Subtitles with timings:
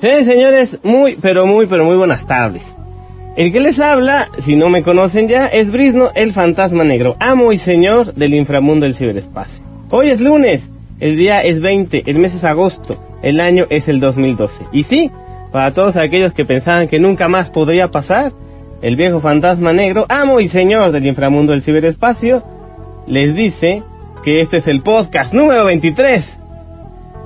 [0.00, 2.76] Sí, señores, muy, pero muy, pero muy buenas tardes.
[3.34, 7.50] El que les habla, si no me conocen ya, es Brisno, el fantasma negro, amo
[7.52, 9.64] y señor del inframundo del ciberespacio.
[9.90, 10.70] Hoy es lunes,
[11.00, 14.64] el día es 20, el mes es agosto, el año es el 2012.
[14.72, 15.10] Y sí,
[15.50, 18.32] para todos aquellos que pensaban que nunca más podría pasar,
[18.82, 22.42] el viejo fantasma negro, amo y señor del inframundo del ciberespacio,
[23.06, 23.82] les dice
[24.22, 26.38] que este es el podcast número 23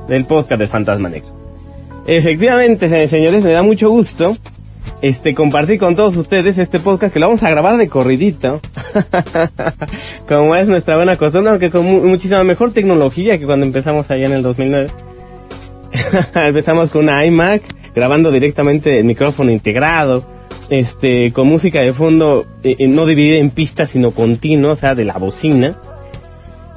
[0.07, 1.40] del podcast del fantasma negro.
[2.07, 4.37] Efectivamente, señores, me da mucho gusto
[5.03, 8.61] este compartir con todos ustedes este podcast que lo vamos a grabar de corridito.
[10.29, 14.33] Como es nuestra buena costumbre, aunque con muchísima mejor tecnología que cuando empezamos allá en
[14.33, 14.89] el 2009.
[16.35, 17.63] empezamos con una iMac,
[17.95, 20.25] grabando directamente el micrófono integrado,
[20.69, 24.95] este, con música de fondo eh, eh, no dividida en pistas sino continua, o sea,
[24.95, 25.77] de la bocina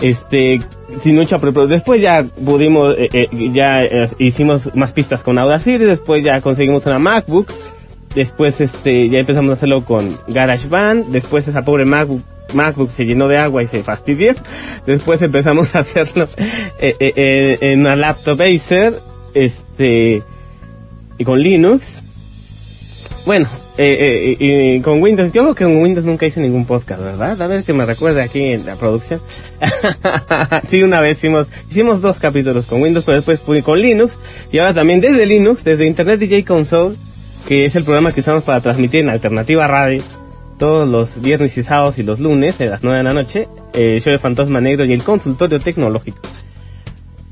[0.04, 0.62] este
[1.02, 1.78] sin mucha preparación.
[1.78, 6.86] Después ya pudimos, eh, eh, ya eh, hicimos más pistas con Audacity, después ya conseguimos
[6.86, 7.52] una MacBook,
[8.16, 12.22] después este ya empezamos a hacerlo con GarageBand, después esa pobre MacBook
[12.54, 14.36] MacBook se llenó de agua y se fastidió.
[14.86, 16.28] Después empezamos a hacerlo
[16.78, 18.94] en una laptop Acer,
[19.34, 20.22] este,
[21.18, 22.04] y con Linux.
[23.26, 27.42] Bueno, eh, eh, con Windows, yo creo que con Windows nunca hice ningún podcast, ¿verdad?
[27.42, 29.20] A ver que me recuerde aquí en la producción.
[30.68, 34.20] sí, una vez hicimos, hicimos dos capítulos con Windows, pero después fui con Linux,
[34.52, 36.96] y ahora también desde Linux, desde Internet DJ Console,
[37.48, 40.04] que es el programa que usamos para transmitir en Alternativa Radio,
[40.60, 44.00] todos los viernes y sábados y los lunes, a las 9 de la noche, eh,
[44.04, 46.20] show de Fantasma Negro y el consultorio tecnológico.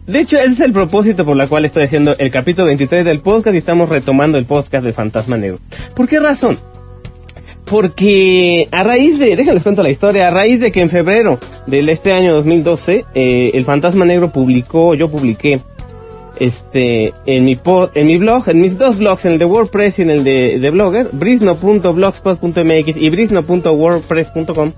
[0.07, 3.19] De hecho, ese es el propósito por la cual estoy haciendo el capítulo 23 del
[3.19, 5.59] podcast y estamos retomando el podcast de Fantasma Negro.
[5.95, 6.57] ¿Por qué razón?
[7.65, 11.87] Porque a raíz de, déjenles cuento la historia, a raíz de que en febrero del
[11.89, 15.61] este año 2012, eh, el Fantasma Negro publicó, yo publiqué,
[16.41, 19.99] este, en mi pod, en mi blog, en mis dos blogs, en el de WordPress
[19.99, 24.71] y en el de, de Blogger, brisno.blogspot.mx y brisno.wordpress.com,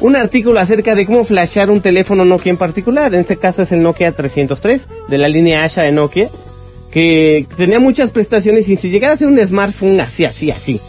[0.00, 3.14] un artículo acerca de cómo flashear un teléfono Nokia en particular.
[3.14, 6.28] En este caso es el Nokia 303 de la línea Asha de Nokia,
[6.90, 10.80] que tenía muchas prestaciones y si llegara a ser un smartphone así, así, así.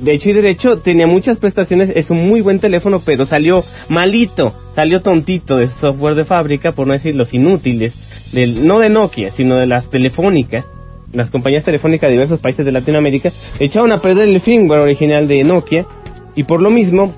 [0.00, 4.54] De hecho y derecho tenía muchas prestaciones, es un muy buen teléfono, pero salió malito,
[4.74, 7.94] salió tontito de software de fábrica, por no decir los inútiles,
[8.32, 10.64] del, no de Nokia, sino de las telefónicas
[11.12, 15.42] las compañías telefónicas de diversos países de Latinoamérica echaron a perder el firmware original de
[15.44, 15.86] Nokia
[16.34, 17.14] y por lo mismo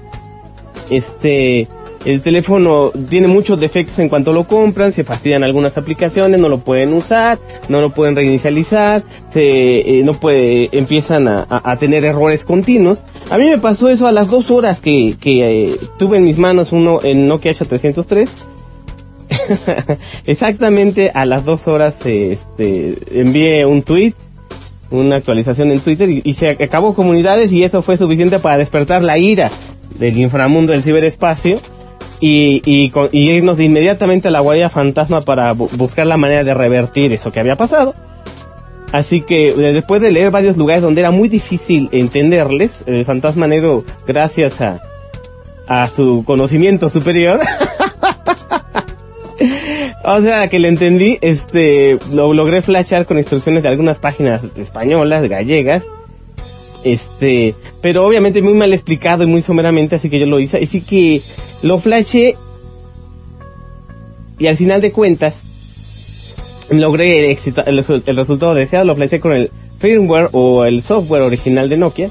[0.90, 1.68] este
[2.04, 6.58] el teléfono tiene muchos defectos en cuanto lo compran, se fastidian algunas aplicaciones, no lo
[6.58, 13.02] pueden usar, no lo pueden reinicializar, se eh, no puede, empiezan a, tener errores continuos.
[13.30, 16.38] A mí me pasó eso a las dos horas que, que eh, tuve en mis
[16.38, 18.28] manos uno en Nokia H303.
[20.26, 24.14] Exactamente a las dos horas este, envié un tweet,
[24.90, 29.18] una actualización en Twitter y se acabó comunidades y eso fue suficiente para despertar la
[29.18, 29.50] ira
[29.98, 31.60] del inframundo del ciberespacio
[32.20, 37.12] y, y, irnos de inmediatamente a la guardia fantasma para buscar la manera de revertir
[37.12, 37.94] eso que había pasado.
[38.92, 43.46] Así que eh, después de leer varios lugares donde era muy difícil entenderles, el fantasma
[43.46, 44.80] negro, gracias a,
[45.66, 47.40] a su conocimiento superior,
[50.04, 55.28] o sea, que le entendí, este, lo logré flashar con instrucciones de algunas páginas españolas,
[55.28, 55.84] gallegas,
[56.84, 60.58] este, pero obviamente muy mal explicado y muy someramente, así que yo lo hice.
[60.58, 61.22] Así que
[61.62, 62.36] lo flashé
[64.38, 65.44] y al final de cuentas
[66.70, 71.76] logré el, el, resultado deseado, lo flashé con el firmware o el software original de
[71.76, 72.10] Nokia.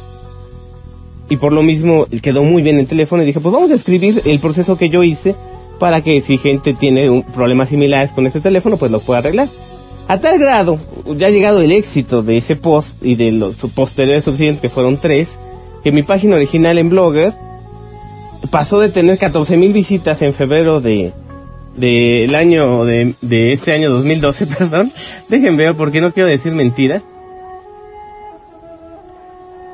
[1.32, 4.20] Y por lo mismo quedó muy bien el teléfono y dije, pues vamos a escribir
[4.26, 5.36] el proceso que yo hice
[5.80, 9.48] para que si gente tiene un, problemas similares con este teléfono, pues lo pueda arreglar.
[10.08, 10.80] A tal grado,
[11.18, 14.98] ya ha llegado el éxito de ese post y de los posteriores subsiguientes, que fueron
[14.98, 15.40] tres,
[15.84, 17.34] que mi página original en Blogger
[18.52, 21.14] pasó de tener 14.000 visitas en febrero de
[21.76, 24.92] del año de, de este año 2012, perdón.
[25.30, 27.04] Déjenme ver porque no quiero decir mentiras.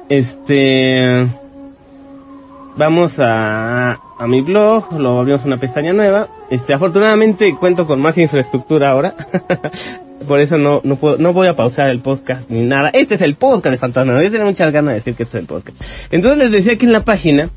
[0.09, 1.25] Este
[2.77, 6.27] vamos a, a mi blog, lo abrimos una pestaña nueva.
[6.49, 9.15] Este, afortunadamente cuento con más infraestructura ahora.
[10.27, 12.89] Por eso no, no puedo, no voy a pausar el podcast ni nada.
[12.93, 14.23] Este es el podcast de Fantasma.
[14.23, 15.79] Yo tengo muchas ganas de decir que este es el podcast.
[16.11, 17.49] Entonces les decía que en la página,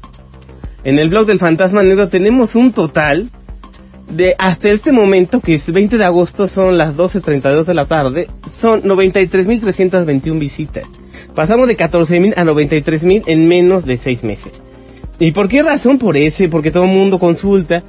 [0.84, 3.30] en el blog del Fantasma Negro, tenemos un total
[4.10, 8.28] de hasta este momento, que es 20 de agosto, son las 12.32 de la tarde,
[8.54, 10.84] son 93.321 visitas.
[11.34, 14.62] Pasamos de 14.000 a 93.000 en menos de 6 meses.
[15.18, 15.98] ¿Y por qué razón?
[15.98, 17.82] Por ese, porque todo el mundo consulta.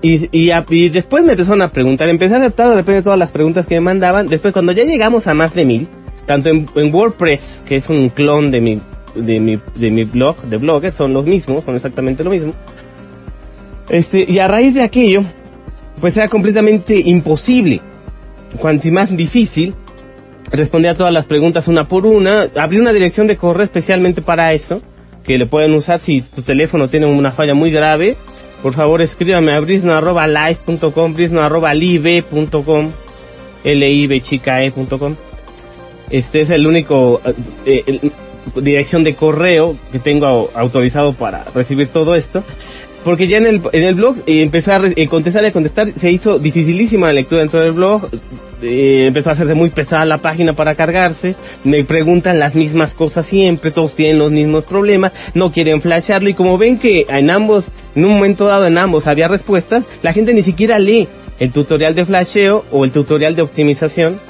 [0.00, 3.76] Y, y, después me empezaron a preguntar, empecé a aceptar de todas las preguntas que
[3.76, 4.26] me mandaban.
[4.26, 5.88] Después, cuando ya llegamos a más de mil,
[6.26, 8.80] tanto en, WordPress, que es un clon de mi,
[9.14, 12.52] de mi, de mi blog, de bloggers, son los mismos, son exactamente lo mismo.
[13.88, 15.22] Este, y a raíz de aquello,
[16.00, 17.80] pues era completamente imposible,
[18.58, 19.74] cuanto más difícil,
[20.50, 22.48] responder a todas las preguntas una por una.
[22.56, 24.82] Abrí una dirección de correo especialmente para eso,
[25.24, 28.16] que le pueden usar si tu teléfono tiene una falla muy grave.
[28.62, 32.90] Por favor, escríbame a brisno.live.com, brisno.live.com,
[33.64, 35.16] l chica e.com.
[36.10, 37.20] Este es el único
[37.64, 38.10] eh,
[38.56, 42.44] dirección de correo que tengo autorizado para recibir todo esto
[43.04, 45.92] porque ya en el, en el blog eh, empezó a eh, contestar y a contestar,
[45.98, 48.08] se hizo dificilísima la lectura dentro del blog,
[48.62, 51.34] eh, empezó a hacerse muy pesada la página para cargarse,
[51.64, 56.34] me preguntan las mismas cosas siempre, todos tienen los mismos problemas, no quieren flashearlo y
[56.34, 60.32] como ven que en ambos, en un momento dado en ambos había respuestas, la gente
[60.34, 61.08] ni siquiera lee
[61.38, 64.20] el tutorial de flasheo o el tutorial de optimización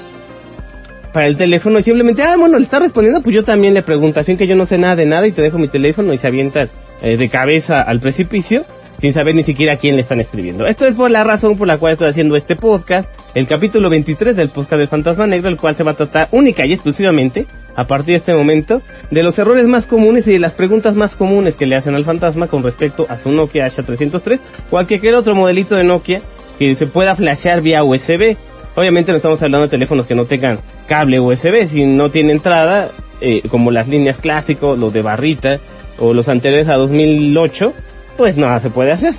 [1.13, 4.19] para el teléfono y simplemente, ah, bueno, le está respondiendo, pues yo también le pregunto,
[4.19, 6.25] así que yo no sé nada de nada y te dejo mi teléfono y se
[6.25, 6.67] avienta
[7.03, 8.65] eh, de cabeza al precipicio
[9.03, 10.65] sin saber ni siquiera a quién le están escribiendo.
[10.65, 14.33] Esto es por la razón por la cual estoy haciendo este podcast, el capítulo 23
[14.33, 17.45] del podcast del Fantasma Negro, el cual se va a tratar única y exclusivamente,
[17.75, 21.17] a partir de este momento, de los errores más comunes y de las preguntas más
[21.17, 25.35] comunes que le hacen al fantasma con respecto a su Nokia H303 o cualquier otro
[25.35, 26.21] modelito de Nokia
[26.57, 28.37] que se pueda flashear vía USB.
[28.75, 32.89] Obviamente no estamos hablando de teléfonos que no tengan cable USB, si no tiene entrada,
[33.19, 35.59] eh, como las líneas clásicos, los de barrita,
[35.99, 37.73] o los anteriores a 2008,
[38.17, 39.13] pues nada se puede hacer.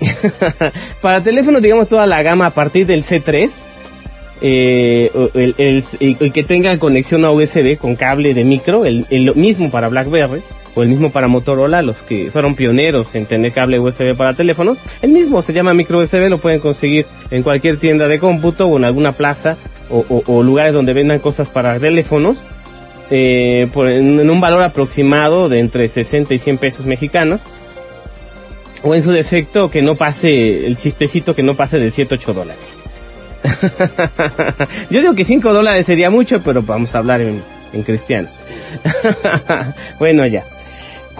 [1.00, 3.50] Para teléfonos, digamos, toda la gama a partir del C3,
[4.42, 5.10] eh,
[5.58, 10.42] el, que tenga conexión a USB con cable de micro, el, mismo para BlackBerry
[10.74, 14.78] o el mismo para Motorola, los que fueron pioneros en tener cable USB para teléfonos,
[15.02, 18.78] el mismo se llama micro USB, lo pueden conseguir en cualquier tienda de cómputo o
[18.78, 19.58] en alguna plaza
[19.90, 22.44] o lugares donde vendan cosas para teléfonos
[23.10, 27.42] eh, por, en, un valor aproximado de entre 60 y 100 pesos mexicanos.
[28.82, 32.32] O en su defecto que no pase, el chistecito que no pase de 7, 8
[32.32, 32.78] dólares.
[34.90, 37.42] Yo digo que 5 dólares sería mucho, pero vamos a hablar en,
[37.72, 38.30] en cristiano.
[39.98, 40.44] bueno, ya.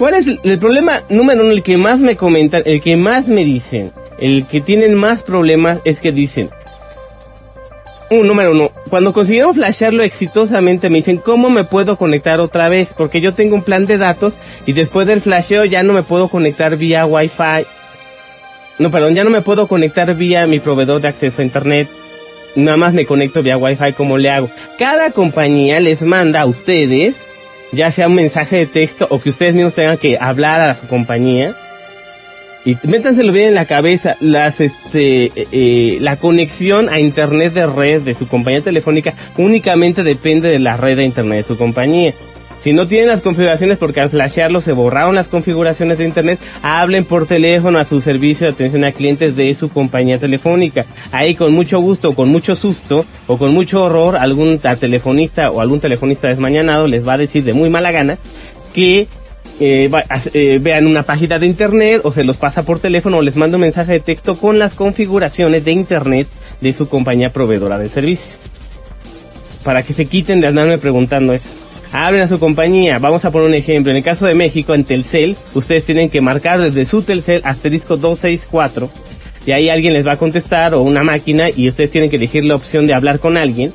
[0.01, 1.51] ¿Cuál es el, problema número uno?
[1.51, 5.81] El que más me comentan, el que más me dicen, el que tienen más problemas
[5.85, 6.49] es que dicen,
[8.11, 12.93] un número uno, cuando consiguieron flashearlo exitosamente me dicen, ¿cómo me puedo conectar otra vez?
[12.97, 14.37] Porque yo tengo un plan de datos
[14.67, 17.67] y después del flasheo ya no me puedo conectar vía Wi-Fi.
[18.81, 21.89] No, perdón, ya no me puedo conectar vía mi proveedor de acceso a Internet.
[22.57, 24.51] Nada más me conecto vía Wi-Fi, ¿cómo le hago?
[24.77, 27.29] Cada compañía les manda a ustedes,
[27.71, 30.89] ya sea un mensaje de texto o que ustedes mismos tengan que hablar a su
[30.89, 31.55] compañía
[32.65, 37.67] y métanselo bien en la cabeza, las, este, eh, eh, la conexión a internet de
[37.67, 42.15] red de su compañía telefónica únicamente depende de la red de internet de su compañía.
[42.63, 47.07] Si no tienen las configuraciones porque al flashearlo se borraron las configuraciones de internet, hablen
[47.07, 50.85] por teléfono a su servicio de atención a clientes de su compañía telefónica.
[51.11, 55.81] Ahí con mucho gusto, con mucho susto o con mucho horror, algún telefonista o algún
[55.81, 58.19] telefonista desmañanado les va a decir de muy mala gana
[58.75, 59.09] que
[59.61, 59.91] eh,
[60.33, 63.57] eh, vean una página de internet o se los pasa por teléfono o les manda
[63.57, 66.27] un mensaje de texto con las configuraciones de internet
[66.61, 68.37] de su compañía proveedora de servicio.
[69.63, 71.51] Para que se quiten de andarme preguntando eso.
[71.93, 72.99] Abren a su compañía.
[72.99, 73.91] Vamos a poner un ejemplo.
[73.91, 77.97] En el caso de México, en Telcel, ustedes tienen que marcar desde su Telcel asterisco
[77.97, 78.89] 264
[79.47, 82.45] y ahí alguien les va a contestar o una máquina y ustedes tienen que elegir
[82.45, 83.73] la opción de hablar con alguien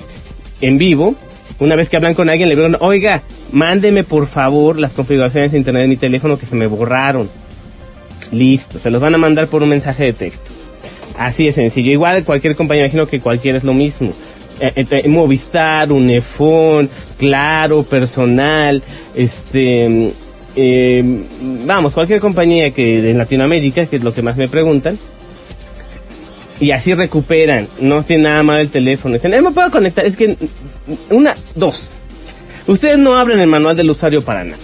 [0.62, 1.15] en vivo
[1.60, 3.22] una vez que hablan con alguien le preguntan, oiga,
[3.52, 7.30] mándeme por favor las configuraciones de internet de mi teléfono que se me borraron.
[8.32, 10.52] Listo, se los van a mandar por un mensaje de texto.
[11.18, 11.92] Así de sencillo.
[11.92, 14.12] Igual cualquier compañía, imagino que cualquiera es lo mismo.
[14.60, 18.82] Eh, eh, Movistar, Unifón, Claro, Personal,
[19.16, 20.12] este,
[20.56, 21.24] eh,
[21.66, 24.98] vamos, cualquier compañía que de Latinoamérica, que es lo que más me preguntan,
[26.60, 27.68] y así recuperan.
[27.80, 29.16] No tiene nada mal el teléfono.
[29.16, 30.06] Dicen, eh, me puedo conectar.
[30.06, 30.38] Es que,
[31.10, 31.90] una, dos.
[32.68, 34.58] Ustedes no abren el manual del usuario para nada.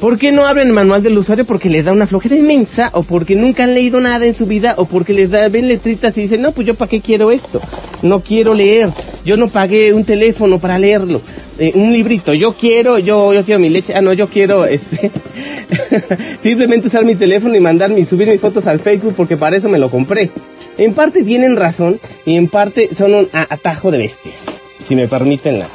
[0.00, 1.44] ¿Por qué no abren el manual del usuario?
[1.44, 4.74] Porque les da una flojera inmensa, o porque nunca han leído nada en su vida,
[4.76, 7.60] o porque les da, ven letritas y dicen, no, pues yo para qué quiero esto.
[8.02, 8.88] No quiero leer.
[9.24, 11.20] Yo no pagué un teléfono para leerlo.
[11.60, 12.34] Eh, un librito.
[12.34, 13.94] Yo quiero, yo, yo quiero mi leche.
[13.94, 15.12] Ah, no, yo quiero, este,
[16.42, 19.68] simplemente usar mi teléfono y mandar y subir mis fotos al Facebook porque para eso
[19.68, 20.32] me lo compré.
[20.78, 24.36] En parte tienen razón y en parte son un atajo de bestias,
[24.86, 25.68] si me permiten la...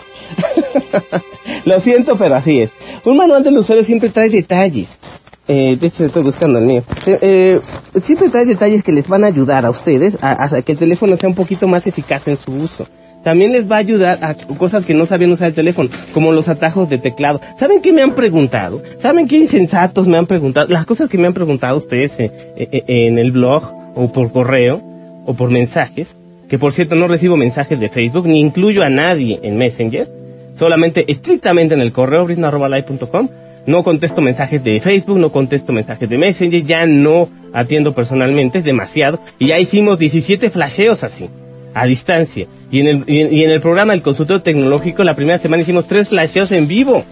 [1.66, 2.72] Lo siento, pero así es.
[3.06, 5.00] Un manual del usuario siempre trae detalles.
[5.48, 6.84] Eh, de hecho, estoy buscando el mío.
[7.06, 7.60] Eh, eh,
[8.02, 11.30] siempre trae detalles que les van a ayudar a ustedes a, que el teléfono sea
[11.30, 12.86] un poquito más eficaz en su uso.
[13.24, 16.48] también les va a ayudar a cosas que no sabían usar el teléfono, como los
[16.48, 17.42] atajos de teclado.
[17.58, 18.82] ¿Saben qué me han preguntado?
[18.98, 20.68] ¿Saben qué insensatos me han preguntado?
[20.70, 23.64] Las cosas que me han preguntado ustedes eh, eh, eh, en el blog
[23.96, 24.87] o por correo
[25.28, 26.18] o por mensajes,
[26.50, 30.08] que por cierto no recibo mensajes de Facebook ni incluyo a nadie en Messenger,
[30.56, 33.30] solamente estrictamente en el correo brisno.live.com.
[33.68, 38.64] No contesto mensajes de Facebook, no contesto mensajes de Messenger, ya no atiendo personalmente, es
[38.64, 39.20] demasiado.
[39.38, 41.30] Y ya hicimos 17 flasheos así
[41.74, 42.48] a distancia.
[42.72, 46.08] Y en el, y en el programa del consultorio tecnológico la primera semana hicimos tres
[46.10, 47.04] flasheos en vivo.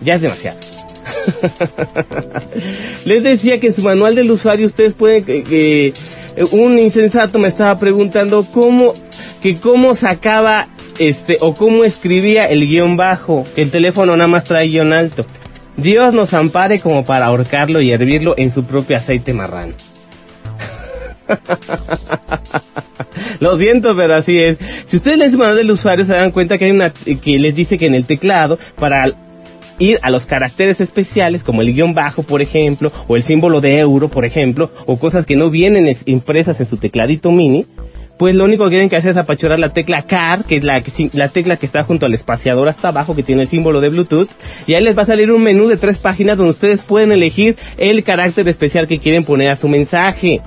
[0.00, 0.58] Ya es demasiado.
[3.04, 5.92] Les decía que en su manual del usuario ustedes pueden que,
[6.50, 8.94] un insensato me estaba preguntando cómo
[9.42, 10.68] que cómo sacaba
[10.98, 15.24] este o cómo escribía el guion bajo, que el teléfono nada más trae guion alto.
[15.76, 19.74] Dios nos ampare como para ahorcarlo y hervirlo en su propio aceite marrano.
[23.40, 24.58] Lo siento, pero así es.
[24.86, 27.54] Si ustedes leen su manual del usuario se dan cuenta que hay una que les
[27.54, 29.06] dice que en el teclado para
[29.78, 33.78] ir a los caracteres especiales como el guion bajo, por ejemplo, o el símbolo de
[33.78, 37.66] euro, por ejemplo, o cosas que no vienen impresas en su tecladito mini,
[38.18, 40.82] pues lo único que tienen que hacer es apachurar la tecla CAR, que es la,
[41.12, 44.28] la tecla que está junto al espaciador hasta abajo, que tiene el símbolo de Bluetooth,
[44.66, 47.56] y ahí les va a salir un menú de tres páginas donde ustedes pueden elegir
[47.76, 50.40] el carácter especial que quieren poner a su mensaje.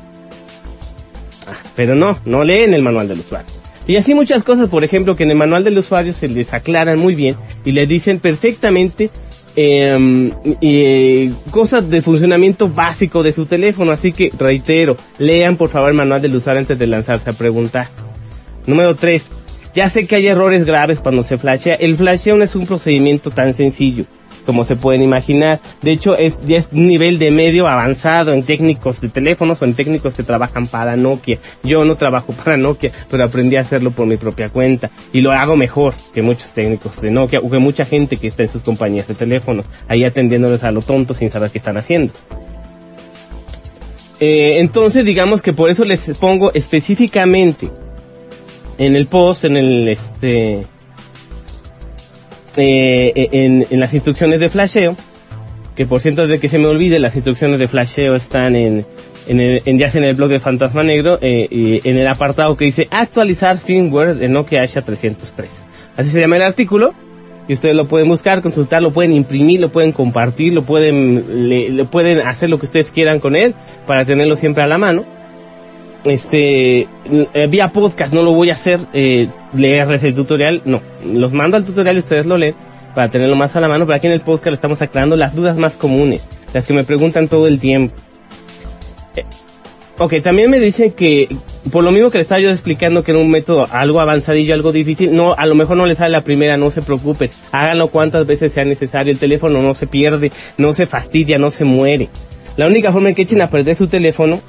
[1.47, 3.60] Ah, pero no, no leen el manual del usuario.
[3.87, 6.99] Y así muchas cosas, por ejemplo, que en el manual del usuario se les aclaran
[6.99, 7.35] muy bien
[7.65, 9.09] y les dicen perfectamente
[9.55, 13.91] eh, cosas de funcionamiento básico de su teléfono.
[13.91, 17.89] Así que reitero, lean por favor el manual del usuario antes de lanzarse a preguntar.
[18.67, 19.31] Número 3.
[19.73, 21.75] Ya sé que hay errores graves cuando se flashea.
[21.75, 24.05] El flasheo no es un procedimiento tan sencillo
[24.45, 25.59] como se pueden imaginar.
[25.81, 29.73] De hecho, es, ya es nivel de medio avanzado en técnicos de teléfonos o en
[29.73, 31.39] técnicos que trabajan para Nokia.
[31.63, 35.31] Yo no trabajo para Nokia, pero aprendí a hacerlo por mi propia cuenta y lo
[35.31, 38.61] hago mejor que muchos técnicos de Nokia o que mucha gente que está en sus
[38.61, 42.13] compañías de teléfonos, ahí atendiéndoles a lo tonto sin saber qué están haciendo.
[44.19, 47.69] Eh, entonces, digamos que por eso les pongo específicamente
[48.77, 50.67] en el post, en el este,
[52.57, 54.95] eh, en, en, las instrucciones de flasheo,
[55.75, 58.85] que por cierto de que se me olvide, las instrucciones de flasheo están en,
[59.27, 62.55] en, el, en ya en el blog de Fantasma Negro, eh, y en el apartado
[62.57, 65.63] que dice actualizar firmware de Nokia Asha 303.
[65.97, 66.93] Así se llama el artículo,
[67.47, 71.83] y ustedes lo pueden buscar, consultar, lo pueden imprimir, lo pueden compartir, lo pueden, le
[71.85, 73.55] pueden hacer lo que ustedes quieran con él
[73.87, 75.05] para tenerlo siempre a la mano
[76.05, 80.81] este eh, vía podcast no lo voy a hacer eh, leerles el tutorial no.
[81.05, 82.55] Los mando al tutorial y ustedes lo leen
[82.95, 85.57] para tenerlo más a la mano pero aquí en el podcast estamos aclarando las dudas
[85.57, 87.95] más comunes las que me preguntan todo el tiempo.
[89.15, 89.25] Eh,
[89.99, 91.29] ok también me dicen que
[91.71, 94.71] por lo mismo que le estaba yo explicando que era un método algo avanzadillo algo
[94.71, 98.25] difícil no a lo mejor no les sale la primera no se preocupen háganlo cuantas
[98.25, 102.09] veces sea necesario el teléfono no se pierde no se fastidia no se muere.
[102.57, 104.41] La única forma en que echen a perder su teléfono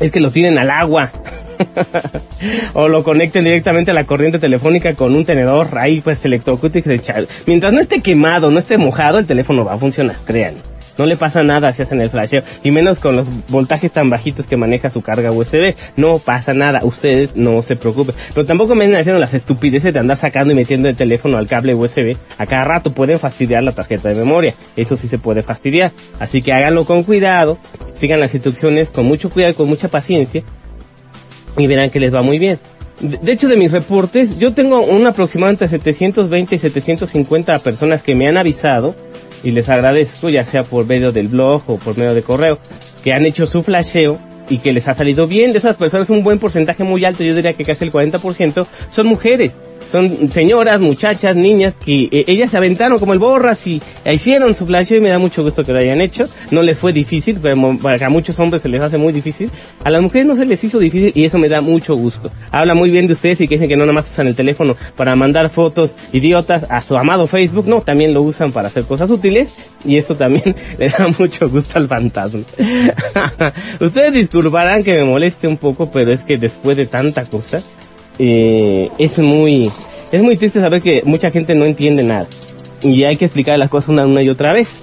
[0.00, 1.10] es que lo tienen al agua.
[2.74, 6.18] o lo conecten directamente a la corriente telefónica con un tenedor ahí pues
[7.46, 10.54] Mientras no esté quemado, no esté mojado, el teléfono va a funcionar, crean.
[10.98, 12.42] No le pasa nada si hacen el flasheo.
[12.62, 15.74] Y menos con los voltajes tan bajitos que maneja su carga USB.
[15.96, 16.80] No pasa nada.
[16.84, 18.14] Ustedes no se preocupen.
[18.32, 21.46] Pero tampoco me están haciendo las estupideces de andar sacando y metiendo el teléfono al
[21.46, 22.16] cable USB.
[22.38, 24.54] A cada rato pueden fastidiar la tarjeta de memoria.
[24.76, 25.92] Eso sí se puede fastidiar.
[26.20, 27.58] Así que háganlo con cuidado.
[27.94, 30.42] Sigan las instrucciones con mucho cuidado y con mucha paciencia.
[31.56, 32.58] Y verán que les va muy bien.
[33.00, 38.14] De hecho, de mis reportes, yo tengo un aproximado entre 720 y 750 personas que
[38.14, 38.94] me han avisado
[39.44, 42.58] y les agradezco, ya sea por medio del blog o por medio de correo,
[43.02, 45.52] que han hecho su flasheo y que les ha salido bien.
[45.52, 49.06] De esas personas, un buen porcentaje muy alto, yo diría que casi el 40%, son
[49.06, 49.54] mujeres
[49.90, 54.66] son señoras, muchachas, niñas que eh, ellas se aventaron como el borras y hicieron su
[54.66, 56.28] flash y me da mucho gusto que lo hayan hecho.
[56.50, 59.50] No les fue difícil, pero a muchos hombres se les hace muy difícil.
[59.82, 62.30] A las mujeres no se les hizo difícil y eso me da mucho gusto.
[62.50, 64.76] Habla muy bien de ustedes y que dicen que no nada más usan el teléfono
[64.96, 69.10] para mandar fotos idiotas a su amado Facebook, no, también lo usan para hacer cosas
[69.10, 69.48] útiles
[69.84, 72.40] y eso también le da mucho gusto al fantasma.
[73.80, 77.62] ustedes disculparán que me moleste un poco, pero es que después de tanta cosa,
[78.18, 79.70] eh, es muy
[80.12, 82.28] es muy triste saber que mucha gente no entiende nada
[82.82, 84.82] y hay que explicar las cosas una, una y otra vez.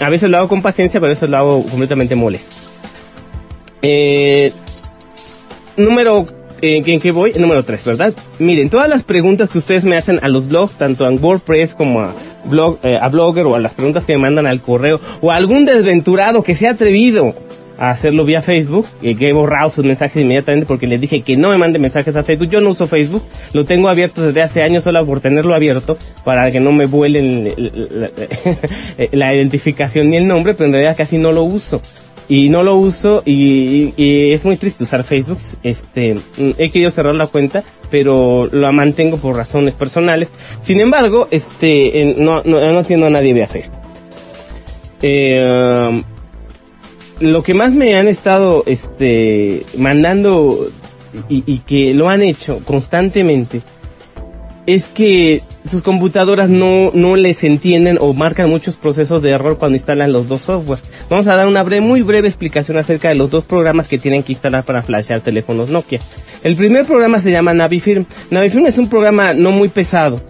[0.00, 2.56] A veces lo hago con paciencia, pero a veces lo hago completamente molesto.
[3.82, 4.52] Eh,
[5.76, 6.26] número
[6.62, 7.32] eh, ¿en qué voy?
[7.34, 8.14] Número 3, ¿verdad?
[8.38, 12.00] Miren, todas las preguntas que ustedes me hacen a los blogs, tanto en WordPress como
[12.00, 12.14] a,
[12.44, 15.36] blog, eh, a Blogger o a las preguntas que me mandan al correo o a
[15.36, 17.34] algún desventurado que se ha atrevido
[17.80, 21.48] a hacerlo vía Facebook, que he borrado sus mensajes inmediatamente porque les dije que no
[21.48, 22.50] me mande mensajes a Facebook.
[22.50, 23.22] Yo no uso Facebook,
[23.54, 27.54] lo tengo abierto desde hace años solo por tenerlo abierto para que no me vuelen
[29.12, 31.80] la, identificación ni el nombre, pero en realidad casi no lo uso.
[32.28, 35.38] Y no lo uso y, es muy triste usar Facebook.
[35.62, 36.18] Este,
[36.58, 40.28] he querido cerrar la cuenta, pero la mantengo por razones personales.
[40.60, 43.80] Sin embargo, este, no, no, no entiendo a nadie vía Facebook.
[45.02, 46.02] Eh,
[47.20, 50.70] lo que más me han estado este mandando
[51.28, 53.62] y, que lo han hecho constantemente
[54.66, 59.76] es que sus computadoras no, no les entienden o marcan muchos procesos de error cuando
[59.76, 60.84] instalan los dos softwares.
[61.08, 64.22] Vamos a dar una breve, muy breve explicación acerca de los dos programas que tienen
[64.22, 66.00] que instalar para flashear teléfonos Nokia.
[66.42, 68.06] El primer programa se llama Navifirm.
[68.30, 70.20] Navifirm es un programa no muy pesado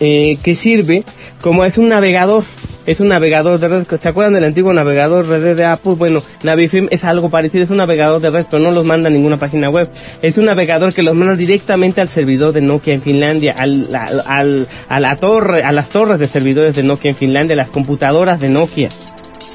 [0.00, 1.04] eh, que sirve
[1.42, 2.44] como es un navegador
[2.90, 3.86] es un navegador de red.
[3.86, 5.94] ¿Se acuerdan del antiguo navegador red de Apple?
[5.94, 9.12] Bueno, Navifilm es algo parecido, es un navegador de red, pero no los manda a
[9.12, 9.88] ninguna página web.
[10.22, 15.00] Es un navegador que los manda directamente al servidor de Nokia en Finlandia, al, a
[15.00, 18.88] la torre, a las torres de servidores de Nokia en Finlandia, las computadoras de Nokia.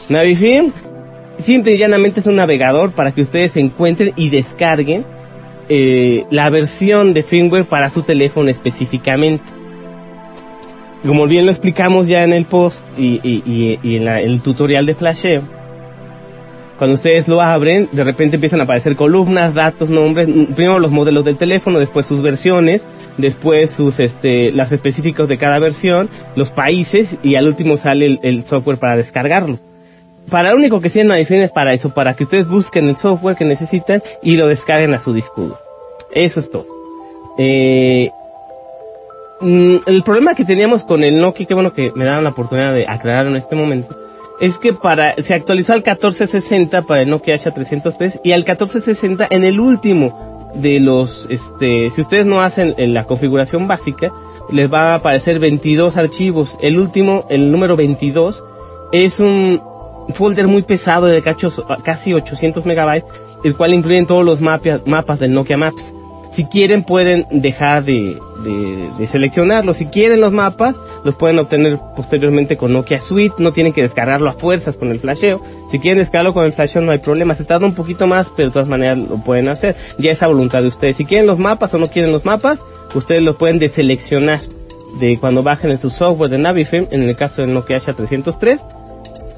[0.07, 0.71] Navifilm
[1.37, 5.05] simple y llanamente es un navegador para que ustedes encuentren y descarguen
[5.67, 9.43] eh, la versión de firmware para su teléfono específicamente
[11.05, 15.41] como bien lo explicamos ya en el post y, en, el tutorial de flasheo,
[16.77, 21.23] cuando ustedes lo abren, de repente empiezan a aparecer columnas, datos, nombres, primero los modelos
[21.23, 22.85] del teléfono, después sus versiones,
[23.17, 28.45] después sus, este, las específicos de cada versión, los países y al último sale el,
[28.45, 29.57] software para descargarlo.
[30.29, 33.37] Para lo único que sirve Navifin es para eso, para que ustedes busquen el software
[33.37, 35.57] que necesitan y lo descarguen a su disco
[36.11, 36.65] Eso es todo.
[37.37, 38.09] Eh,
[39.41, 42.73] Mm, el problema que teníamos con el Nokia, que bueno que me dan la oportunidad
[42.73, 43.97] de aclarar en este momento,
[44.39, 49.43] es que para, se actualizó al 1460 para el Nokia H303 y al 1460 en
[49.43, 54.11] el último de los, este, si ustedes no hacen la configuración básica,
[54.51, 56.55] les va a aparecer 22 archivos.
[56.61, 58.43] El último, el número 22,
[58.91, 59.61] es un
[60.13, 63.09] folder muy pesado de casi 800 megabytes,
[63.43, 65.93] el cual incluye todos los mapas del Nokia Maps.
[66.35, 69.73] Si quieren pueden dejar de, de, seleccionarlo.
[69.73, 73.35] Si quieren los mapas, los pueden obtener posteriormente con Nokia Suite.
[73.39, 75.41] No tienen que descargarlo a fuerzas con el flasheo.
[75.71, 77.35] Si quieren descargarlo con el flasheo no hay problema.
[77.35, 79.77] Se tarda un poquito más, pero de todas maneras lo pueden hacer.
[79.97, 80.97] Ya es a voluntad de ustedes.
[80.97, 84.41] Si quieren los mapas o no quieren los mapas, ustedes los pueden deseleccionar
[84.99, 88.59] de cuando bajen en su software de Navifilm, en el caso del Nokia H303.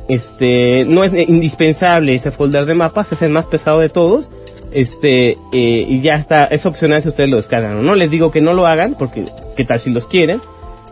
[0.07, 4.31] Este, no es indispensable ese folder de mapas, es el más pesado de todos
[4.71, 7.95] este eh, y ya está es opcional si ustedes lo descargan no.
[7.95, 9.25] Les digo que no lo hagan porque
[9.56, 10.41] qué tal si los quieren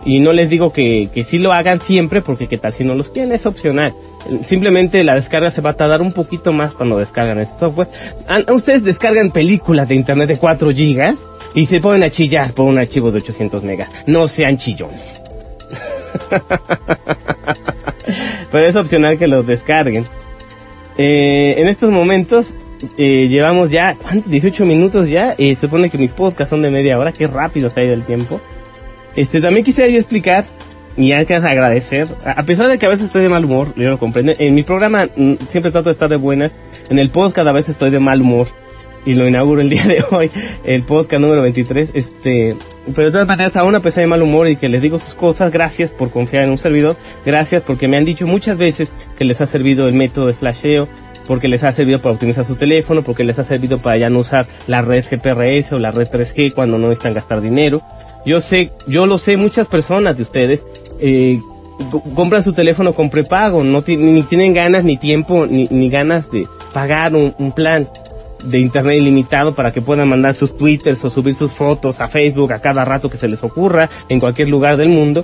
[0.05, 2.95] y no les digo que, que sí lo hagan siempre porque qué tal si no
[2.95, 3.93] los quieren es opcional.
[4.43, 7.87] Simplemente la descarga se va a tardar un poquito más cuando descargan este software.
[8.27, 12.65] Ah, ustedes descargan películas de internet de 4 gigas y se ponen a chillar por
[12.65, 15.21] un archivo de 800 megas no sean chillones.
[18.51, 20.05] Pero es opcional que los descarguen.
[20.97, 22.55] Eh, en estos momentos
[22.97, 24.29] eh, llevamos ya, ¿cuántos?
[24.31, 25.33] 18 minutos ya.
[25.37, 27.11] Eh, se supone que mis podcasts son de media hora.
[27.11, 28.41] Qué rápido se ha ido el tiempo.
[29.15, 30.45] Este, también quisiera yo explicar
[30.97, 33.97] y antes agradecer, a pesar de que a veces estoy de mal humor, yo lo
[33.97, 36.51] comprendo, en mi programa mm, siempre trato de estar de buenas,
[36.89, 38.47] en el podcast a veces estoy de mal humor
[39.05, 40.31] y lo inauguro el día de hoy,
[40.63, 42.55] el podcast número 23, este,
[42.93, 45.15] pero de todas maneras aún a pesar de mal humor y que les digo sus
[45.15, 49.25] cosas, gracias por confiar en un servidor, gracias porque me han dicho muchas veces que
[49.25, 50.87] les ha servido el método de flasheo,
[51.27, 54.19] porque les ha servido para optimizar su teléfono, porque les ha servido para ya no
[54.19, 57.81] usar la red GPRS o la red 3G cuando no necesitan gastar dinero.
[58.25, 60.65] Yo sé, yo lo sé, muchas personas de ustedes
[60.99, 61.39] eh,
[62.15, 67.15] compran su teléfono con prepago, no ni tienen ganas ni tiempo ni, ganas de pagar
[67.15, 67.87] un, un, plan
[68.43, 72.53] de internet ilimitado para que puedan mandar sus twitters o subir sus fotos a Facebook
[72.53, 75.23] a cada rato que se les ocurra en cualquier lugar del mundo.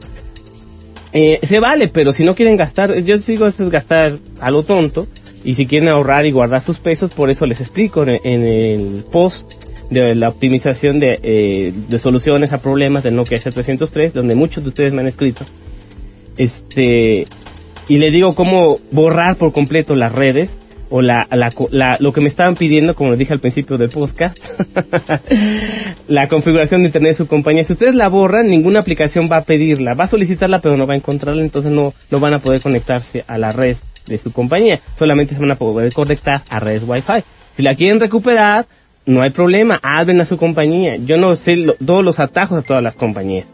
[1.13, 5.07] Eh, se vale, pero si no quieren gastar, yo sigo es gastar a lo tonto,
[5.43, 9.53] y si quieren ahorrar y guardar sus pesos, por eso les explico en, el post
[9.89, 14.69] de la optimización de, eh, de soluciones a problemas del Nokia H303, donde muchos de
[14.69, 15.43] ustedes me han escrito.
[16.37, 17.27] Este,
[17.87, 22.21] y les digo cómo borrar por completo las redes o la, la, la, lo que
[22.21, 24.37] me estaban pidiendo, como les dije al principio del podcast,
[26.07, 27.63] la configuración de internet de su compañía.
[27.63, 30.93] Si ustedes la borran, ninguna aplicación va a pedirla, va a solicitarla pero no va
[30.93, 33.77] a encontrarla, entonces no, no van a poder conectarse a la red
[34.07, 34.79] de su compañía.
[34.95, 37.23] Solamente se van a poder conectar a redes Wi-Fi.
[37.55, 38.65] Si la quieren recuperar,
[39.05, 40.95] no hay problema, hablen a su compañía.
[40.97, 43.47] Yo no sé todos los atajos a todas las compañías,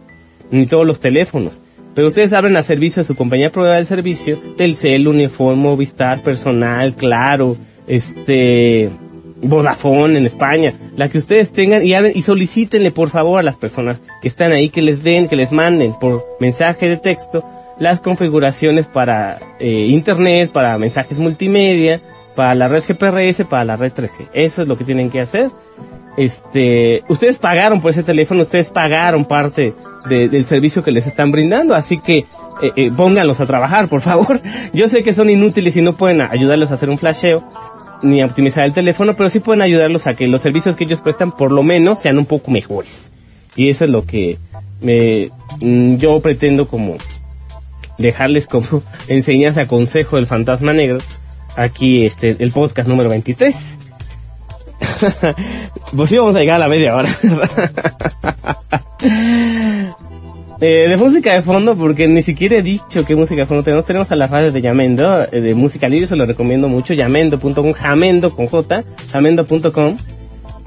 [0.52, 1.62] ni todos los teléfonos.
[1.96, 6.94] Pero ustedes abren a servicio de su compañía proveedora del servicio, Telcel, Uniform, Movistar, Personal,
[6.94, 7.58] Claro,
[7.88, 8.90] este,
[9.42, 14.00] Vodafone en España, la que ustedes tengan y, y solicítenle por favor a las personas
[14.22, 17.44] que están ahí que les den, que les manden por mensaje de texto
[17.80, 22.00] las configuraciones para eh, internet, para mensajes multimedia,
[22.36, 24.30] para la red GPRS, para la red 3G.
[24.34, 25.50] Eso es lo que tienen que hacer.
[26.18, 29.76] Este, ustedes pagaron por ese teléfono, ustedes pagaron parte
[30.10, 32.26] del servicio que les están brindando, así que
[32.62, 34.42] eh, eh, pónganlos a trabajar, por favor.
[34.74, 37.44] Yo sé que son inútiles y no pueden ayudarles a hacer un flasheo,
[38.02, 41.02] ni a optimizar el teléfono, pero sí pueden ayudarlos a que los servicios que ellos
[41.02, 43.12] prestan por lo menos sean un poco mejores.
[43.56, 44.38] Y eso es lo que
[44.82, 45.30] me,
[45.62, 46.98] mm, yo pretendo como
[47.98, 51.00] dejarles como enseñanza, consejo del fantasma negro.
[51.56, 53.56] Aquí este, el podcast número 23.
[55.96, 57.10] pues sí vamos a llegar a la media hora.
[60.60, 63.86] Eh, de música de fondo, porque ni siquiera he dicho qué música de fondo tenemos.
[63.86, 66.96] Tenemos a las radios de Yamendo, eh, de música libre, se lo recomiendo mucho.
[66.96, 69.98] Yamendo.com, Jamendo con J, Jamendo.com.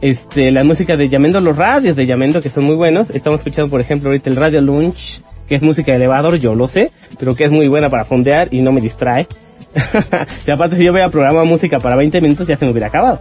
[0.01, 3.11] Este, la música de Yamendo, los radios de Yamendo que son muy buenos.
[3.11, 6.69] Estamos escuchando, por ejemplo, ahorita el Radio Lunch, que es música de elevador, yo lo
[6.69, 9.27] sé, pero que es muy buena para fondear y no me distrae.
[10.47, 12.87] y aparte si yo voy a programar música para 20 minutos ya se me hubiera
[12.87, 13.21] acabado.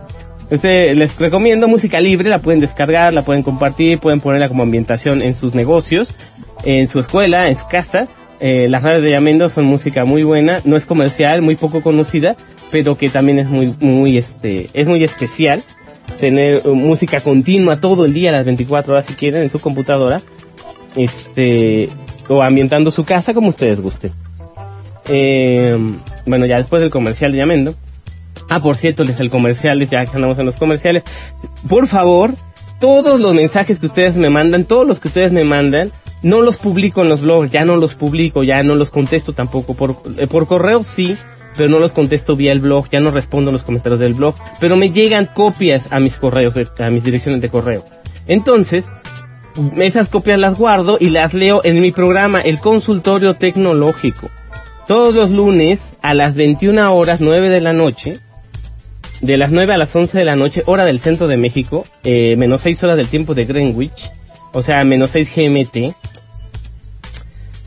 [0.51, 5.23] Este, les recomiendo música libre, la pueden descargar, la pueden compartir, pueden ponerla como ambientación
[5.23, 6.13] en sus negocios,
[6.65, 8.07] en su escuela, en su casa.
[8.39, 12.35] Eh, las radios de Yamendo son música muy buena, no es comercial, muy poco conocida,
[12.71, 15.63] pero que también es muy, muy, este, es muy especial.
[16.19, 20.21] Tener uh, música continua todo el día, las 24 horas si quieren, en su computadora.
[20.95, 21.89] Este,
[22.29, 24.11] o ambientando su casa como ustedes gusten.
[25.07, 25.77] Eh,
[26.25, 27.75] bueno, ya después del comercial de Yamendo,
[28.49, 31.03] Ah, por cierto, les el comercial, ya que andamos en los comerciales.
[31.69, 32.33] Por favor,
[32.79, 35.91] todos los mensajes que ustedes me mandan, todos los que ustedes me mandan,
[36.23, 39.75] no los publico en los blogs, ya no los publico, ya no los contesto tampoco.
[39.75, 41.15] Por, eh, por correo sí,
[41.55, 44.75] pero no los contesto vía el blog, ya no respondo los comentarios del blog, pero
[44.77, 47.85] me llegan copias a mis correos, a mis direcciones de correo.
[48.25, 48.89] Entonces,
[49.77, 54.29] esas copias las guardo y las leo en mi programa, el consultorio tecnológico.
[54.87, 58.17] Todos los lunes a las 21 horas 9 de la noche,
[59.21, 62.35] de las 9 a las 11 de la noche, hora del centro de México, eh,
[62.37, 64.11] menos 6 horas del tiempo de Greenwich,
[64.53, 65.93] o sea, menos 6 GMT.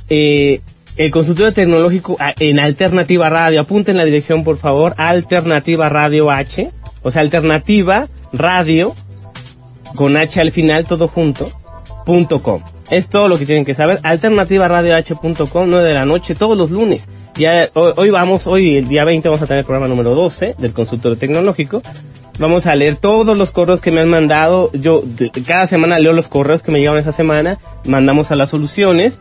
[0.08, 0.60] Eh,
[0.96, 6.70] el consultorio tecnológico ah, en Alternativa Radio, apunten la dirección por favor, Alternativa Radio H,
[7.02, 8.94] o sea, Alternativa Radio,
[9.94, 11.50] con H al final, todo junto,
[12.90, 13.98] Es todo lo que tienen que saber.
[14.02, 17.08] Alternativa Radio H.com, 9 de la noche, todos los lunes.
[17.34, 20.72] Ya, hoy, vamos, hoy el día 20 vamos a tener el programa número 12 del
[20.72, 21.80] consultorio tecnológico.
[22.38, 24.70] Vamos a leer todos los correos que me han mandado.
[24.72, 25.02] Yo
[25.46, 27.58] cada semana leo los correos que me llegan esa semana.
[27.86, 29.18] Mandamos a las soluciones.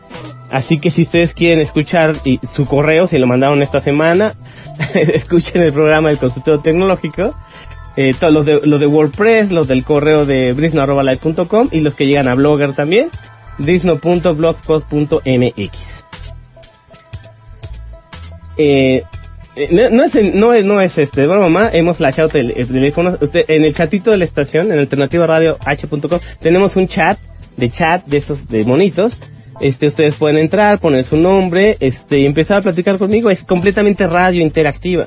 [0.50, 2.14] Así que si ustedes quieren escuchar
[2.50, 4.34] su correo, si lo mandaron esta semana,
[4.94, 7.34] escuchen el programa del consultorio tecnológico.
[7.96, 12.06] Eh, todos los de, los de WordPress, los del correo de brisno.live.com y los que
[12.06, 13.10] llegan a Blogger también,
[13.58, 16.04] brisno.blogspot.mx.
[18.56, 19.02] Eh,
[19.56, 23.44] eh, no, es, no es, no es este, bueno mamá, hemos flashado el, teléfono, usted,
[23.48, 27.18] en el chatito de la estación, en alternativa radio h.com, tenemos un chat,
[27.58, 29.18] de chat de esos, de monitos,
[29.60, 34.06] este, ustedes pueden entrar, poner su nombre, este, y empezar a platicar conmigo, es completamente
[34.06, 35.06] radio interactiva.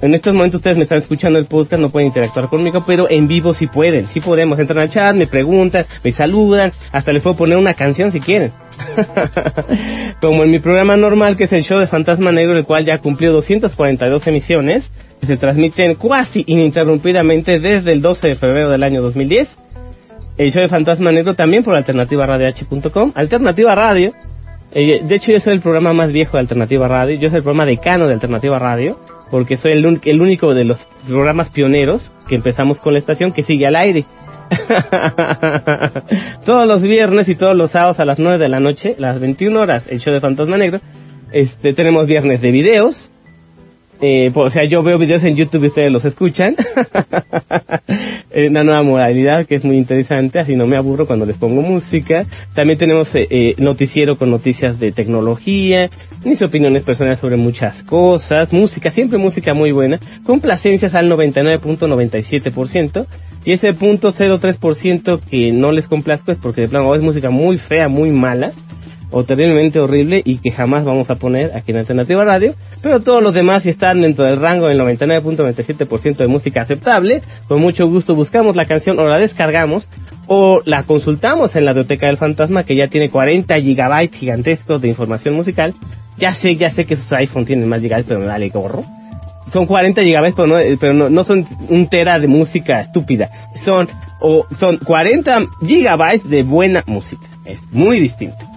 [0.00, 3.28] En estos momentos ustedes me están escuchando el podcast, no pueden interactuar conmigo, pero en
[3.28, 4.58] vivo sí pueden, sí podemos.
[4.58, 8.52] Entran al chat, me preguntan, me saludan, hasta les puedo poner una canción si quieren.
[10.20, 12.98] Como en mi programa normal, que es el show de Fantasma Negro, el cual ya
[12.98, 19.00] cumplió 242 emisiones, que se transmiten casi ininterrumpidamente desde el 12 de febrero del año
[19.00, 19.58] 2010.
[20.36, 23.12] El show de Fantasma Negro también por alternativaradioh.com.
[23.14, 24.12] Alternativa Radio.
[24.74, 27.16] Eh, de hecho, yo soy el programa más viejo de Alternativa Radio.
[27.16, 28.98] Yo soy el programa decano de Alternativa Radio
[29.34, 33.66] porque soy el, único de los programas pioneros que empezamos con la estación que sigue
[33.66, 34.04] al aire.
[36.44, 39.60] todos los viernes y todos los sábados a las 9 de la noche, las 21
[39.60, 40.78] horas, el show de Fantasma Negro.
[41.32, 43.10] Este, tenemos viernes de videos,
[44.00, 46.56] eh, o sea, yo veo videos en YouTube y ustedes los escuchan.
[48.48, 52.26] una nueva modalidad que es muy interesante, así no me aburro cuando les pongo música.
[52.54, 55.88] También tenemos eh, eh, noticiero con noticias de tecnología,
[56.24, 63.06] mis opiniones personales sobre muchas cosas, música, siempre música muy buena, complacencias al 99.97%.
[63.44, 67.58] Y ese punto 03% que no les complazco es porque de plano es música muy
[67.58, 68.52] fea, muy mala
[69.14, 73.22] o terriblemente horrible y que jamás vamos a poner aquí en Alternativa Radio, pero todos
[73.22, 78.56] los demás están dentro del rango del 99.97% de música aceptable, con mucho gusto buscamos
[78.56, 79.88] la canción o la descargamos
[80.26, 84.88] o la consultamos en la biblioteca del fantasma que ya tiene 40 gigabytes gigantescos de
[84.88, 85.74] información musical.
[86.18, 88.84] Ya sé, ya sé que sus iPhone tienen más gigabytes, pero me vale gorro.
[89.52, 93.30] son 40 gigabytes, pero no, pero no, son un tera de música estúpida.
[93.54, 93.88] Son,
[94.20, 97.28] o, son 40 gigabytes de buena música.
[97.44, 98.53] Es muy distinto.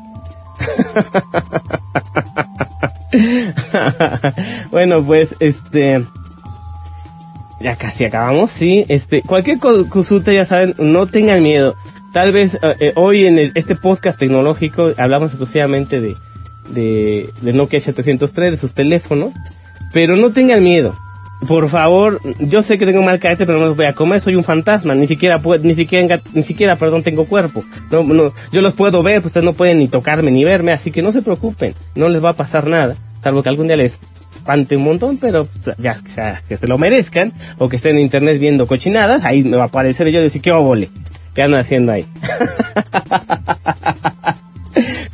[4.72, 6.04] bueno, pues, este,
[7.60, 8.86] ya casi acabamos, sí.
[8.88, 11.76] Este, cualquier consulta, ya saben, no tengan miedo.
[12.14, 16.16] Tal vez eh, eh, hoy en este podcast tecnológico hablamos exclusivamente de,
[16.70, 19.34] de, de Nokia 703, de sus teléfonos,
[19.94, 20.96] pero no tengan miedo.
[21.46, 24.36] Por favor, yo sé que tengo mal carácter, pero no los voy a comer, soy
[24.36, 27.64] un fantasma, ni siquiera ni siquiera, ni siquiera, perdón, tengo cuerpo.
[27.92, 30.92] No, no, yo los puedo ver, pues ustedes no pueden ni tocarme ni verme, así
[30.92, 34.00] que no se preocupen, no les va a pasar nada, salvo que algún día les
[34.34, 35.48] espante un montón, pero
[35.78, 39.58] ya, sea, que se lo merezcan, o que estén en internet viendo cochinadas, ahí me
[39.58, 40.90] va a aparecer yo y decir, ¿qué óvole?
[41.36, 42.06] ¿Qué andan haciendo ahí?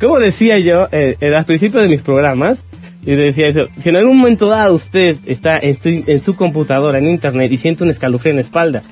[0.00, 2.64] Como decía yo, eh, al principio de mis programas,
[3.06, 6.98] y decía eso, si en algún momento dado usted está en su, en su computadora,
[6.98, 8.82] en internet, y siente un escalofrío en la espalda,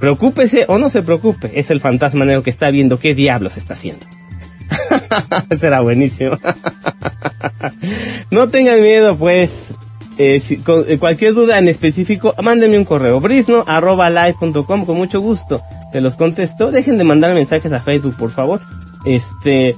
[0.00, 3.74] preocúpese o no se preocupe, es el fantasma negro que está viendo qué diablos está
[3.74, 4.06] haciendo.
[5.60, 6.38] Será buenísimo.
[8.30, 9.70] no tengan miedo, pues.
[10.18, 13.18] Eh, eh, cualquier duda en específico, mándenme un correo.
[13.20, 15.62] brisno con mucho gusto.
[15.92, 16.70] Se los contesto.
[16.70, 18.60] Dejen de mandar mensajes a Facebook, por favor.
[19.04, 19.76] Este.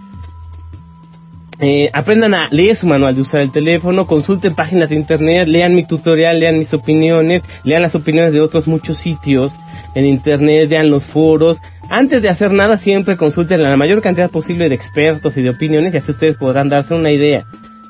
[1.60, 5.74] Eh, aprendan a leer su manual de usar el teléfono, consulten páginas de internet, lean
[5.74, 9.56] mi tutorial, lean mis opiniones, lean las opiniones de otros muchos sitios
[9.94, 14.68] en internet, vean los foros, antes de hacer nada, siempre consulten la mayor cantidad posible
[14.68, 17.44] de expertos y de opiniones y así ustedes podrán darse una idea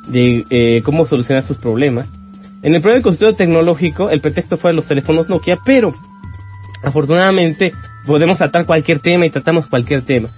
[0.08, 2.06] de eh, cómo solucionar sus problemas.
[2.62, 5.94] En el primer consultorio tecnológico, el pretexto fue los teléfonos Nokia, pero
[6.82, 7.72] afortunadamente
[8.06, 10.28] podemos tratar cualquier tema y tratamos cualquier tema.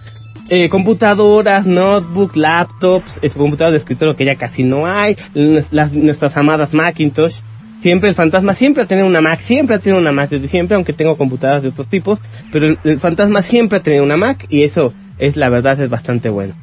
[0.48, 6.72] Eh, computadoras, notebook, laptops, computadoras de escritorio que ya casi no hay, las, nuestras amadas
[6.72, 7.40] Macintosh,
[7.80, 10.76] Siempre el fantasma siempre ha tenido una Mac, siempre ha tenido una Mac desde siempre,
[10.76, 14.62] aunque tengo computadoras de otros tipos, pero el, fantasma siempre ha tenido una Mac y
[14.62, 16.54] eso es la verdad es bastante bueno.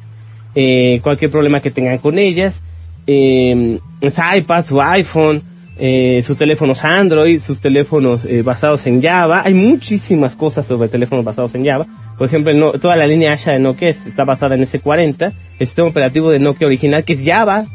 [0.54, 2.62] Eh, cualquier problema que tengan con ellas,
[3.06, 5.42] eh, su iPad, su iPhone,
[5.78, 11.24] eh, sus teléfonos Android, sus teléfonos eh, basados en Java, hay muchísimas cosas sobre teléfonos
[11.24, 11.86] basados en Java.
[12.16, 16.30] Por ejemplo, toda la línea Asha de Nokia está basada en S40, el sistema operativo
[16.30, 17.66] de Nokia original que es Java,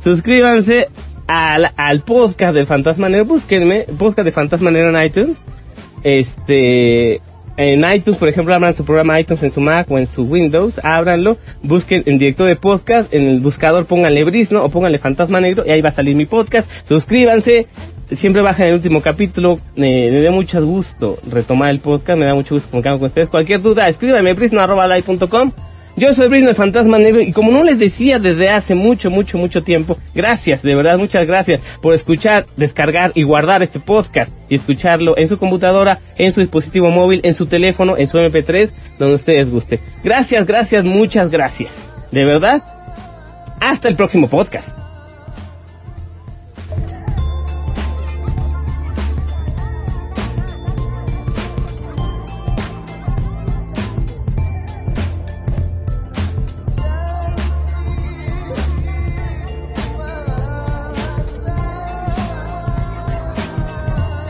[0.03, 0.89] suscríbanse
[1.27, 5.43] al, al podcast de Fantasma Negro, búsquenme, podcast de Fantasma Negro en iTunes,
[6.03, 7.21] este,
[7.57, 10.81] en iTunes, por ejemplo, abran su programa iTunes en su Mac o en su Windows,
[10.85, 15.65] ábranlo, busquen en director de podcast, en el buscador pónganle Brisno o pónganle Fantasma Negro
[15.67, 16.69] y ahí va a salir mi podcast.
[16.87, 17.67] Suscríbanse,
[18.11, 22.55] siempre bajan el último capítulo, me da mucho gusto retomar el podcast, me da mucho
[22.55, 23.29] gusto comunicarme con ustedes.
[23.31, 25.53] Cualquier duda, escríbanme brisno.com
[25.97, 29.39] yo soy Brisno, el fantasma negro, y como no les decía desde hace mucho, mucho,
[29.39, 34.57] mucho tiempo, gracias, de verdad, muchas gracias por escuchar, descargar y guardar este podcast y
[34.57, 39.15] escucharlo en su computadora, en su dispositivo móvil, en su teléfono, en su MP3, donde
[39.15, 39.81] ustedes guste.
[40.05, 41.71] Gracias, gracias, muchas gracias.
[42.13, 42.63] De verdad,
[43.61, 44.86] hasta el próximo podcast.